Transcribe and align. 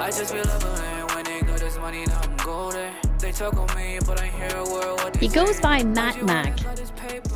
I 0.00 0.10
just 0.10 0.32
feel 0.32 0.42
leveling 0.42 1.06
when 1.14 1.24
they 1.24 1.40
got 1.40 1.60
this 1.60 1.78
money, 1.78 2.04
now 2.06 2.20
I'm 2.20 2.36
golden. 2.38 2.92
They 3.18 3.32
talk 3.32 3.56
on 3.56 3.74
me, 3.76 3.98
but 4.06 4.20
I 4.20 4.26
hear 4.26 4.56
a 4.56 4.64
word. 4.64 4.94
What 5.02 5.16
He 5.16 5.28
goes 5.28 5.60
by 5.60 5.82
Matt 5.82 6.22
Mac. 6.24 6.58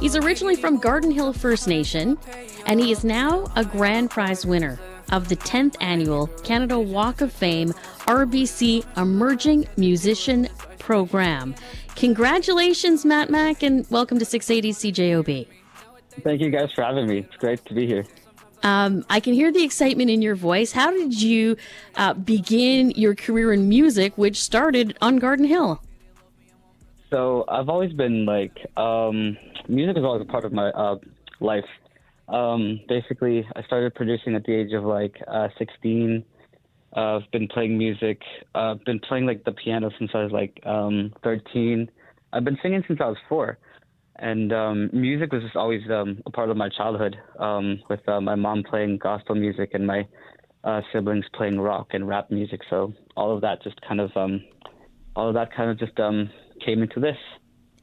He's 0.00 0.16
originally 0.16 0.56
from 0.56 0.78
Garden 0.78 1.10
Hill 1.10 1.32
First 1.32 1.66
Nation, 1.66 2.18
and 2.66 2.78
he 2.78 2.92
is 2.92 3.04
now 3.04 3.46
a 3.56 3.64
grand 3.64 4.10
prize 4.10 4.44
winner 4.44 4.78
of 5.10 5.28
the 5.28 5.36
10th 5.36 5.76
annual 5.80 6.26
Canada 6.44 6.78
Walk 6.78 7.20
of 7.20 7.32
Fame 7.32 7.72
RBC 8.06 8.84
Emerging 8.96 9.66
Musician 9.76 10.48
Program. 10.78 11.54
Congratulations, 11.96 13.04
Mattmac, 13.04 13.62
and 13.62 13.90
welcome 13.90 14.18
to 14.18 14.24
680 14.24 14.92
CJOB. 14.92 15.46
Thank 16.22 16.40
you 16.40 16.50
guys 16.50 16.72
for 16.72 16.82
having 16.82 17.06
me. 17.06 17.18
It's 17.18 17.36
great 17.36 17.64
to 17.66 17.74
be 17.74 17.86
here. 17.86 18.04
Um, 18.62 19.04
I 19.08 19.20
can 19.20 19.34
hear 19.34 19.52
the 19.52 19.62
excitement 19.62 20.10
in 20.10 20.22
your 20.22 20.34
voice. 20.34 20.72
How 20.72 20.90
did 20.90 21.20
you 21.20 21.56
uh, 21.94 22.14
begin 22.14 22.90
your 22.92 23.14
career 23.14 23.52
in 23.52 23.68
music, 23.68 24.16
which 24.16 24.40
started 24.40 24.96
on 25.00 25.18
Garden 25.18 25.46
Hill? 25.46 25.82
So 27.10 27.44
I've 27.48 27.68
always 27.68 27.92
been 27.92 28.26
like, 28.26 28.58
um, 28.76 29.36
music 29.68 29.96
is 29.96 30.04
always 30.04 30.22
a 30.22 30.30
part 30.30 30.44
of 30.44 30.52
my 30.52 30.70
uh, 30.70 30.96
life. 31.40 31.64
Um, 32.28 32.80
basically, 32.88 33.46
I 33.56 33.62
started 33.62 33.94
producing 33.94 34.34
at 34.34 34.44
the 34.44 34.54
age 34.54 34.72
of 34.72 34.84
like 34.84 35.16
uh, 35.26 35.48
16. 35.58 36.24
Uh, 36.94 37.00
I've 37.16 37.30
been 37.30 37.48
playing 37.48 37.78
music. 37.78 38.20
Uh, 38.54 38.72
I've 38.72 38.84
been 38.84 39.00
playing 39.00 39.26
like 39.26 39.44
the 39.44 39.52
piano 39.52 39.90
since 39.98 40.10
I 40.14 40.24
was 40.24 40.32
like 40.32 40.60
um, 40.66 41.14
13. 41.24 41.90
I've 42.32 42.44
been 42.44 42.58
singing 42.62 42.84
since 42.86 43.00
I 43.00 43.06
was 43.06 43.16
four, 43.28 43.58
and 44.18 44.52
um, 44.52 44.90
music 44.92 45.32
was 45.32 45.42
just 45.42 45.56
always 45.56 45.82
um, 45.90 46.22
a 46.26 46.30
part 46.30 46.50
of 46.50 46.56
my 46.56 46.68
childhood. 46.68 47.16
Um, 47.38 47.80
with 47.88 48.06
uh, 48.08 48.20
my 48.20 48.34
mom 48.34 48.64
playing 48.68 48.98
gospel 48.98 49.34
music 49.34 49.70
and 49.74 49.86
my 49.86 50.06
uh, 50.64 50.80
siblings 50.92 51.24
playing 51.34 51.60
rock 51.60 51.88
and 51.92 52.06
rap 52.06 52.30
music. 52.30 52.60
So 52.68 52.92
all 53.16 53.34
of 53.34 53.40
that 53.42 53.62
just 53.62 53.80
kind 53.82 54.00
of, 54.00 54.10
um, 54.16 54.44
all 55.14 55.28
of 55.28 55.34
that 55.34 55.52
kind 55.54 55.70
of 55.70 55.78
just 55.78 55.98
um, 56.00 56.30
came 56.64 56.82
into 56.82 57.00
this. 57.00 57.16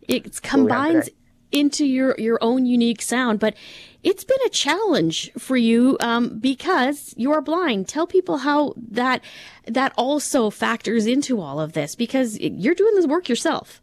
It 0.08 0.42
combines 0.42 1.10
into 1.52 1.86
your 1.86 2.16
your 2.18 2.38
own 2.42 2.66
unique 2.66 3.02
sound, 3.02 3.40
but 3.40 3.56
it's 4.04 4.24
been 4.24 4.38
a 4.46 4.50
challenge 4.50 5.32
for 5.38 5.56
you 5.56 5.98
um, 6.00 6.40
because 6.40 7.14
you 7.18 7.32
are 7.32 7.42
blind. 7.42 7.88
Tell 7.88 8.06
people 8.06 8.40
how 8.40 8.74
that 8.78 9.24
that 9.66 9.94
also 9.98 10.50
factors 10.50 11.08
into 11.08 11.40
all 11.40 11.60
of 11.60 11.74
this 11.74 11.96
because 11.96 12.38
you're 12.40 12.76
doing 12.76 12.96
this 12.96 13.08
work 13.08 13.30
yourself. 13.30 13.82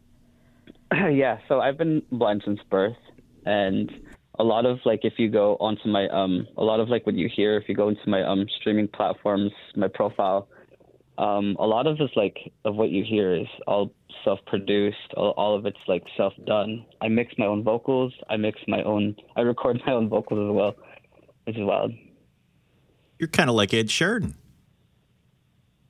yeah, 1.11 1.39
so 1.47 1.59
I've 1.59 1.77
been 1.77 2.01
blind 2.11 2.43
since 2.45 2.59
birth, 2.69 2.97
and 3.45 3.91
a 4.39 4.43
lot 4.43 4.65
of 4.65 4.79
like 4.85 5.01
if 5.03 5.13
you 5.17 5.29
go 5.29 5.55
onto 5.59 5.87
my 5.87 6.07
um 6.09 6.47
a 6.57 6.63
lot 6.63 6.79
of 6.79 6.89
like 6.89 7.05
what 7.05 7.15
you 7.15 7.29
hear 7.33 7.55
if 7.57 7.69
you 7.69 7.75
go 7.75 7.87
into 7.89 8.07
my 8.07 8.23
um 8.23 8.45
streaming 8.59 8.87
platforms, 8.87 9.51
my 9.75 9.87
profile, 9.87 10.47
um 11.17 11.55
a 11.59 11.65
lot 11.65 11.87
of 11.87 11.97
this 11.97 12.09
like 12.15 12.37
of 12.65 12.75
what 12.75 12.89
you 12.89 13.03
hear 13.03 13.35
is 13.35 13.47
all 13.67 13.91
self-produced. 14.23 15.13
All, 15.17 15.31
all 15.31 15.55
of 15.55 15.65
it's 15.65 15.77
like 15.87 16.03
self-done. 16.15 16.85
I 17.01 17.07
mix 17.07 17.33
my 17.37 17.45
own 17.45 17.63
vocals. 17.63 18.13
I 18.29 18.37
mix 18.37 18.59
my 18.67 18.81
own. 18.83 19.15
I 19.35 19.41
record 19.41 19.81
my 19.87 19.93
own 19.93 20.09
vocals 20.09 20.49
as 20.49 20.55
well, 20.55 20.75
which 21.45 21.57
is 21.57 21.63
wild. 21.63 21.91
You're 23.19 23.29
kind 23.29 23.49
of 23.49 23.55
like 23.55 23.73
Ed 23.73 23.87
Sheeran. 23.87 24.33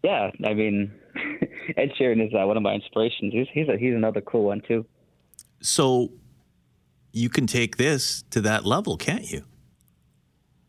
Yeah, 0.04 0.32
I 0.44 0.54
mean, 0.54 0.92
Ed 1.78 1.92
Sheeran 2.00 2.26
is 2.26 2.34
uh, 2.34 2.46
one 2.46 2.58
of 2.58 2.64
my 2.64 2.74
inspirations. 2.74 3.34
He's 3.34 3.48
he's 3.54 3.70
a, 3.70 3.78
he's 3.78 3.94
another 3.94 4.22
cool 4.22 4.44
one 4.44 4.62
too. 4.68 4.86
So 5.64 6.12
you 7.14 7.30
can 7.30 7.48
take 7.48 7.78
this 7.78 8.24
to 8.32 8.42
that 8.42 8.66
level, 8.66 8.98
can't 8.98 9.32
you? 9.32 9.44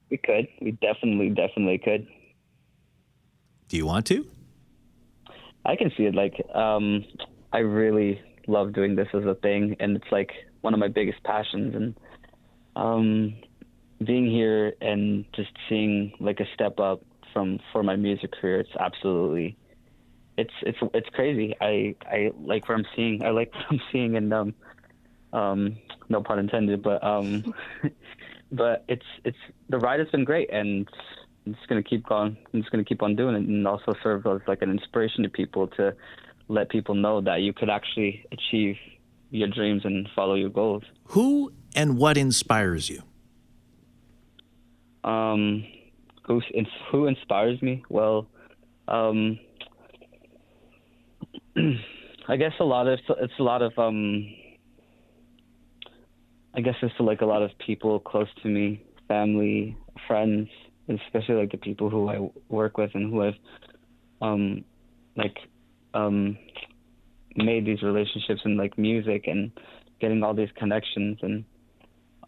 We 0.09 0.19
could. 0.19 0.47
We 0.61 0.70
definitely, 0.70 1.31
definitely 1.31 1.78
could. 1.78 2.06
Do 3.69 3.77
you 3.77 3.87
want 3.87 4.06
to? 4.06 4.25
I 5.65 5.75
can 5.75 5.91
see 5.97 6.05
it. 6.05 6.15
Like, 6.15 6.34
um, 6.55 7.05
I 7.53 7.59
really 7.59 8.21
love 8.47 8.72
doing 8.72 8.94
this 8.94 9.09
as 9.15 9.25
a 9.25 9.34
thing, 9.34 9.75
and 9.81 9.97
it's 9.97 10.12
like 10.12 10.31
one 10.60 10.75
of 10.75 10.81
my 10.81 10.88
biggest 10.88 11.22
passions. 11.25 11.75
And 11.75 11.94
um, 12.76 13.34
being 14.05 14.31
here 14.31 14.75
and 14.81 15.25
just 15.34 15.50
seeing 15.69 16.12
like 16.21 16.38
a 16.38 16.47
step 16.55 16.78
up 16.78 17.03
from 17.32 17.59
for 17.72 17.82
my 17.82 17.97
music 17.97 18.31
career, 18.41 18.61
it's 18.61 18.76
absolutely, 18.78 19.56
it's 20.38 20.55
it's 20.62 20.78
it's 20.93 21.09
crazy. 21.09 21.56
I 21.61 21.97
I 22.06 22.31
like 22.38 22.69
what 22.69 22.78
I'm 22.78 22.87
seeing. 22.94 23.25
I 23.25 23.31
like 23.31 23.53
what 23.55 23.65
I'm 23.71 23.81
seeing, 23.91 24.16
and 24.16 24.32
um, 24.32 24.55
um, 25.34 25.77
no 26.09 26.22
pun 26.22 26.39
intended, 26.39 26.83
but 26.83 27.03
um, 27.05 27.53
but 28.53 28.84
it's 28.89 29.05
it's 29.25 29.37
the 29.69 29.78
ride 29.78 30.00
has 30.00 30.09
been 30.11 30.25
great, 30.25 30.49
and 30.50 30.89
I'm 31.47 31.55
just 31.55 31.69
gonna 31.69 31.83
keep 31.83 32.06
going. 32.06 32.37
I'm 32.53 32.61
just 32.61 32.71
gonna 32.71 32.84
keep 32.84 33.03
on 33.03 33.17
doing 33.17 33.34
it, 33.34 33.47
and 33.47 33.67
also 33.67 33.94
serve 34.03 34.27
as 34.27 34.41
like 34.47 34.62
an 34.62 34.71
inspiration 34.71 35.25
to 35.25 35.28
people 35.28 35.67
to 35.69 35.94
let 36.49 36.69
people 36.69 36.94
know 36.94 37.21
that 37.21 37.41
you 37.41 37.53
could 37.53 37.71
actually 37.71 38.25
achieve 38.31 38.77
your 39.31 39.49
dreams 39.49 39.83
and 39.84 40.09
follow 40.15 40.34
your 40.34 40.50
goals. 40.50 40.84
Who 41.09 41.53
and 41.75 41.99
what 41.99 42.17
inspires 42.17 42.89
you? 42.89 43.03
Um, 45.03 45.67
who 46.27 46.41
who 46.91 47.06
inspires 47.06 47.61
me? 47.61 47.83
Well, 47.89 48.28
um, 48.89 49.39
I 52.28 52.37
guess 52.37 52.53
a 52.61 52.65
lot 52.65 52.87
of 52.87 52.99
it's 53.19 53.33
a 53.39 53.43
lot 53.43 53.62
of 53.62 53.77
um. 53.78 54.27
I 56.56 56.60
guess 56.60 56.76
it's 56.82 56.94
like 57.00 57.20
a 57.20 57.26
lot 57.26 57.42
of 57.42 57.50
people 57.59 57.98
close 57.98 58.28
to 58.42 58.48
me, 58.48 58.84
family, 59.09 59.76
friends, 60.06 60.48
especially 60.88 61.34
like 61.34 61.50
the 61.50 61.59
people 61.59 61.91
who 61.91 62.09
I 62.09 62.28
work 62.48 62.78
with 62.78 62.91
and 62.94 63.12
who 63.12 63.22
I've 63.25 63.34
um 64.22 64.64
like 65.16 65.37
um 65.94 66.38
made 67.37 67.66
these 67.66 67.82
relationships 67.82 68.43
in 68.44 68.56
like 68.56 68.78
music 68.78 69.25
and 69.26 69.50
getting 70.00 70.22
all 70.22 70.34
these 70.34 70.50
connections 70.56 71.19
and 71.22 71.44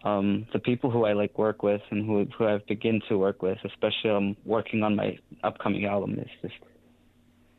um 0.02 0.46
the 0.52 0.58
people 0.58 0.90
who 0.90 1.04
I 1.04 1.12
like 1.12 1.38
work 1.38 1.62
with 1.62 1.82
and 1.90 2.04
who 2.04 2.26
who 2.36 2.46
I've 2.46 2.66
begin 2.66 3.00
to 3.08 3.18
work 3.18 3.42
with, 3.42 3.58
especially 3.64 4.10
um 4.10 4.36
working 4.44 4.82
on 4.82 4.96
my 4.96 5.18
upcoming 5.44 5.84
album 5.84 6.18
is 6.18 6.26
just 6.42 6.54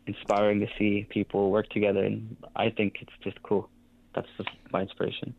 inspiring 0.06 0.59
to 0.59 0.67
see 0.77 1.07
people 1.09 1.50
work 1.50 1.69
together 1.69 2.03
and 2.03 2.35
I 2.57 2.72
think 2.72 2.95
it's 3.00 3.17
just 3.23 3.41
cool. 3.44 3.69
That's 4.13 4.27
just 4.38 4.50
my 4.73 4.81
inspiration 4.81 5.33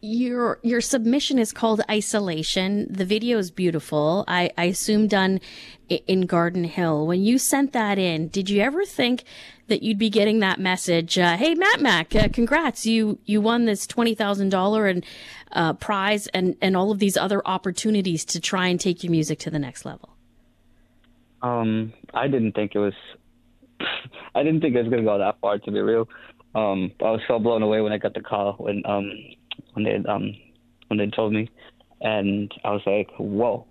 your 0.00 0.60
your 0.62 0.80
submission 0.80 1.38
is 1.38 1.52
called 1.52 1.80
isolation. 1.90 2.86
The 2.90 3.04
video 3.04 3.38
is 3.38 3.50
beautiful. 3.50 4.24
I 4.28 4.50
i 4.56 4.64
assume 4.64 5.08
done 5.08 5.40
in 5.88 6.22
garden 6.22 6.64
hill. 6.64 7.06
When 7.06 7.22
you 7.22 7.38
sent 7.38 7.72
that 7.72 7.98
in 7.98 8.28
did 8.28 8.48
you 8.48 8.60
ever 8.62 8.84
think 8.84 9.24
that 9.66 9.82
you'd 9.82 9.98
be 9.98 10.08
getting 10.08 10.38
that 10.38 10.60
message 10.60 11.18
uh, 11.18 11.36
hey 11.36 11.54
matt 11.54 11.80
mac 11.80 12.14
uh, 12.14 12.28
congrats. 12.28 12.86
You 12.86 13.18
you 13.24 13.40
won 13.40 13.64
this 13.64 13.86
$20000 13.86 14.90
and 14.90 15.04
uh, 15.52 15.72
prize 15.74 16.26
and 16.28 16.56
and 16.62 16.76
all 16.76 16.92
of 16.92 17.00
these 17.00 17.16
other 17.16 17.42
opportunities 17.46 18.24
to 18.26 18.40
try 18.40 18.68
and 18.68 18.78
take 18.78 19.02
your 19.02 19.10
music 19.10 19.40
to 19.40 19.50
the 19.50 19.58
next 19.58 19.84
level 19.84 20.10
um 21.42 21.92
i 22.14 22.26
didn't 22.26 22.52
think 22.52 22.74
it 22.74 22.78
was 22.78 22.94
i 24.34 24.42
didn't 24.42 24.60
think 24.60 24.74
it 24.74 24.82
was 24.82 24.90
going 24.90 25.02
to 25.02 25.08
go 25.08 25.18
that 25.18 25.36
far 25.40 25.58
to 25.58 25.70
be 25.70 25.80
real. 25.80 26.08
Um 26.54 26.92
i 27.00 27.10
was 27.10 27.20
so 27.26 27.38
blown 27.38 27.62
away 27.62 27.80
when 27.80 27.92
i 27.92 27.98
got 27.98 28.14
the 28.14 28.20
call 28.20 28.54
when 28.54 28.82
um 28.86 29.10
when 29.78 29.84
they 29.84 30.08
um 30.08 30.34
when 30.88 30.98
they 30.98 31.06
told 31.06 31.32
me, 31.32 31.48
and 32.00 32.52
I 32.64 32.70
was 32.70 32.82
like, 32.86 33.10
"Whoa, 33.18 33.66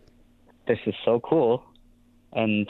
this 0.68 0.80
is 0.86 0.96
so 1.04 1.20
cool," 1.20 1.64
and 2.34 2.68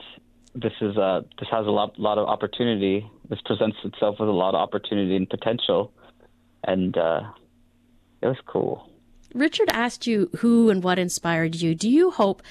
this 0.56 0.74
is 0.82 0.98
uh 0.98 1.22
this 1.40 1.50
has 1.52 1.66
a 1.68 1.72
lot 1.72 2.00
lot 2.00 2.18
of 2.18 2.28
opportunity. 2.28 3.10
This 3.30 3.40
presents 3.46 3.78
itself 3.84 4.20
with 4.20 4.30
a 4.30 4.40
lot 4.44 4.56
of 4.56 4.62
opportunity 4.62 5.16
and 5.16 5.30
potential, 5.30 5.94
and 6.64 6.98
uh, 6.98 7.22
it 8.22 8.28
was 8.28 8.38
cool. 8.46 8.90
Richard 9.34 9.70
asked 9.72 10.08
you 10.08 10.30
who 10.38 10.70
and 10.70 10.82
what 10.84 10.98
inspired 10.98 11.56
you. 11.56 11.76
Do 11.76 11.90
you 11.90 12.12
hope 12.12 12.42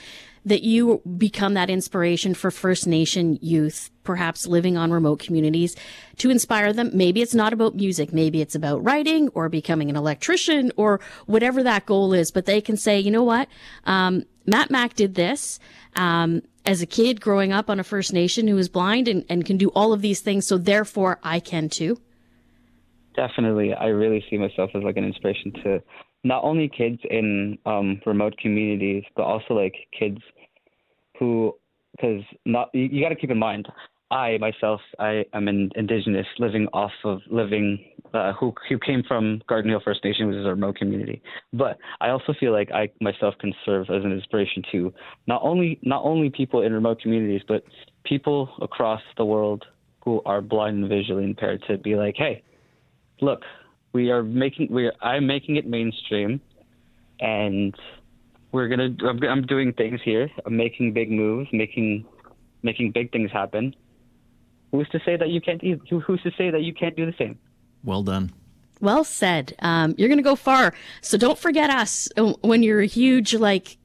that 0.47 0.63
you 0.63 1.03
become 1.19 1.55
that 1.55 1.69
inspiration 1.69 2.33
for 2.33 2.53
First 2.53 2.87
Nation 2.87 3.37
youth, 3.43 3.91
perhaps 4.05 4.47
living 4.47 4.77
on 4.77 4.93
remote 4.93 5.19
communities, 5.19 5.75
to 6.19 6.31
inspire 6.31 6.73
them. 6.73 6.91
Maybe 6.95 7.21
it's 7.21 7.35
not 7.35 7.53
about 7.53 7.75
music. 7.75 8.13
Maybe 8.13 8.41
it's 8.41 8.55
about 8.55 8.83
writing 8.83 9.29
or 9.31 9.49
becoming 9.49 9.91
an 9.91 9.97
electrician 9.97 10.71
or 10.77 11.01
whatever 11.27 11.65
that 11.65 11.85
goal 11.85 12.15
is. 12.15 12.31
But 12.31 12.47
they 12.47 12.61
can 12.61 12.77
say, 12.77 13.01
you 13.01 13.11
know 13.11 13.25
what? 13.25 13.49
Um, 13.85 14.25
Mattmac 14.47 14.95
did 14.95 15.17
this. 15.17 15.59
Um, 15.97 16.43
as 16.65 16.83
a 16.83 16.87
kid 16.87 17.21
growing 17.21 17.53
up 17.53 17.69
on 17.71 17.81
a 17.81 17.85
First 17.85 18.13
Nation 18.13 18.49
who 18.49 18.59
is 18.59 18.69
blind 18.69 19.09
and, 19.09 19.25
and 19.29 19.45
can 19.45 19.57
do 19.57 19.69
all 19.71 19.93
of 19.93 20.03
these 20.03 20.21
things. 20.21 20.47
So 20.47 20.59
therefore 20.59 21.19
I 21.23 21.41
can 21.41 21.69
too. 21.69 22.01
Definitely. 23.15 23.73
I 23.73 23.87
really 23.87 24.25
see 24.29 24.37
myself 24.37 24.71
as 24.75 24.83
like 24.83 24.97
an 24.97 25.05
inspiration 25.05 25.53
to 25.65 25.83
not 26.27 26.43
only 26.45 26.69
kids 26.69 26.99
in 27.09 27.57
um, 27.67 28.01
remote 28.05 28.37
communities, 28.39 29.05
but 29.15 29.23
also 29.23 29.55
like 29.55 29.75
kids 29.97 30.19
who, 31.19 31.55
because 31.93 32.23
not 32.45 32.69
you, 32.75 32.85
you 32.85 33.03
got 33.03 33.11
to 33.11 33.15
keep 33.17 33.31
in 33.31 33.39
mind, 33.39 33.69
I 34.11 34.39
myself 34.39 34.81
I 34.99 35.25
am 35.33 35.49
an 35.49 35.71
indigenous 35.77 36.27
living 36.39 36.69
off 36.73 36.93
of 37.05 37.21
living 37.31 37.85
uh, 38.13 38.33
who 38.33 38.55
who 38.69 38.79
came 38.79 39.03
from 39.07 39.43
Garden 39.49 39.71
Hill 39.71 39.81
First 39.85 40.05
Nation, 40.05 40.29
which 40.29 40.37
is 40.37 40.47
a 40.47 40.51
remote 40.51 40.77
community. 40.77 41.23
But 41.53 41.79
I 42.01 42.11
also 42.11 42.35
feel 42.39 42.53
like 42.53 42.71
I 42.73 42.89
myself 43.01 43.35
can 43.41 43.53
serve 43.65 43.91
as 43.91 44.05
an 44.05 44.13
inspiration 44.13 44.63
to 44.73 44.93
not 45.27 45.43
only 45.43 45.79
not 45.83 46.03
only 46.05 46.31
people 46.31 46.63
in 46.63 46.73
remote 46.73 47.01
communities, 47.01 47.43
but 47.47 47.65
people 48.05 48.51
across 48.61 49.03
the 49.17 49.25
world 49.25 49.65
who 50.05 50.23
are 50.25 50.41
blind 50.41 50.79
and 50.79 50.89
visually 50.89 51.25
impaired 51.25 51.65
to 51.67 51.77
be 51.79 51.97
like, 51.97 52.15
hey, 52.17 52.43
look, 53.21 53.43
we 53.97 54.11
are 54.11 54.23
making 54.23 54.69
we 54.71 54.87
are, 54.87 54.93
I'm 55.01 55.27
making 55.27 55.57
it 55.57 55.67
mainstream, 55.67 56.39
and 57.19 57.75
we're 58.53 58.69
gonna 58.69 58.95
I'm, 59.09 59.23
I'm 59.25 59.47
doing 59.47 59.73
things 59.73 60.01
here. 60.05 60.29
I'm 60.45 60.57
making 60.57 60.93
big 60.93 61.11
moves, 61.11 61.49
making 61.51 62.05
making 62.63 62.93
big 62.93 63.11
things 63.11 63.33
happen. 63.33 63.75
Who's 64.71 64.89
to 64.91 65.01
say 65.07 65.17
that 65.17 65.31
you 65.31 65.41
can't? 65.41 65.63
Who's 65.63 66.23
to 66.23 66.31
say 66.37 66.51
that 66.51 66.61
you 66.61 66.75
can't 66.75 66.95
do 66.95 67.07
the 67.07 67.15
same? 67.17 67.39
Well 67.85 68.03
done. 68.03 68.33
Well 68.81 69.05
said. 69.05 69.55
Um, 69.61 69.95
you're 69.97 70.09
going 70.09 70.19
to 70.19 70.31
go 70.33 70.37
far. 70.37 70.75
So 71.01 71.17
don't 71.17 71.39
forget 71.39 71.71
us 71.71 72.11
uh, 72.19 72.35
when 72.43 72.63
you're 72.63 72.81
a 72.81 72.87
huge, 72.87 73.33
like, 73.33 73.79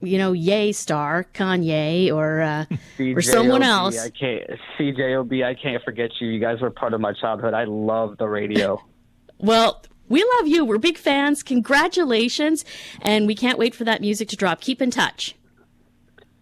you 0.00 0.16
know, 0.16 0.32
Yay 0.32 0.72
star, 0.72 1.26
Kanye 1.34 2.10
or 2.10 2.40
uh, 2.40 2.64
or 2.98 3.20
someone 3.20 3.62
else. 3.62 3.98
I 3.98 4.08
can't 4.08 4.44
CJOB. 4.78 5.44
I 5.44 5.52
can't 5.52 5.84
forget 5.84 6.12
you. 6.18 6.28
You 6.28 6.40
guys 6.40 6.62
were 6.62 6.70
part 6.70 6.94
of 6.94 7.02
my 7.02 7.12
childhood. 7.12 7.52
I 7.52 7.64
love 7.64 8.16
the 8.16 8.26
radio. 8.26 8.80
well, 9.38 9.82
we 10.08 10.24
love 10.38 10.48
you. 10.48 10.64
We're 10.64 10.78
big 10.78 10.98
fans. 10.98 11.42
Congratulations, 11.42 12.64
and 13.02 13.26
we 13.26 13.34
can't 13.34 13.58
wait 13.58 13.74
for 13.74 13.84
that 13.84 14.00
music 14.00 14.28
to 14.28 14.36
drop. 14.36 14.60
Keep 14.60 14.82
in 14.82 14.90
touch. 14.90 15.34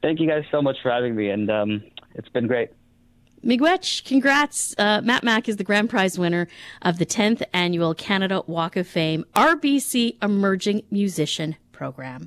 Thank 0.03 0.21
you 0.21 0.29
guys 0.29 0.45
so 0.51 0.63
much 0.63 0.77
for 0.83 0.91
having 0.91 1.17
me, 1.17 1.31
and 1.31 1.51
um, 1.51 1.83
it's 2.15 2.29
been 2.29 2.47
great. 2.47 2.71
Miigwech, 3.45 4.05
congrats. 4.05 4.75
Uh, 4.79 5.01
Mattmac 5.03 5.49
is 5.49 5.57
the 5.57 5.65
grand 5.65 5.91
prize 5.91 6.19
winner 6.19 6.49
of 6.83 6.99
the 6.99 7.07
10th 7.07 7.43
annual 7.53 7.95
Canada 7.95 8.43
Walk 8.47 8.77
of 8.77 8.89
Fame 8.89 9.25
RBC 9.35 10.17
Emerging 10.23 10.83
Musician 10.91 11.57
Program. 11.73 12.25